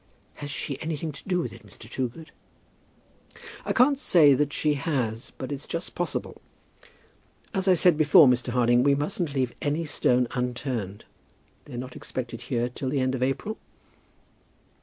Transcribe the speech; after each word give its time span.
"Has 0.37 0.49
she 0.49 0.81
anything 0.81 1.11
to 1.11 1.29
do 1.29 1.41
with 1.41 1.53
it, 1.53 1.63
Mr. 1.63 1.87
Toogood?" 1.87 2.31
"I 3.65 3.71
can't 3.71 3.89
quite 3.89 3.97
say 3.99 4.33
that 4.33 4.51
she 4.51 4.73
has, 4.73 5.31
but 5.37 5.51
it's 5.51 5.67
just 5.67 5.93
possible. 5.93 6.41
As 7.53 7.67
I 7.67 7.75
said 7.75 7.97
before, 7.97 8.27
Mr. 8.27 8.49
Harding, 8.49 8.81
we 8.81 8.95
mustn't 8.95 9.35
leave 9.35 9.53
a 9.61 9.83
stone 9.83 10.27
unturned. 10.31 11.05
They're 11.65 11.77
not 11.77 11.95
expected 11.95 12.41
here 12.41 12.67
till 12.67 12.89
the 12.89 12.99
end 12.99 13.13
of 13.13 13.21
April?" 13.21 13.59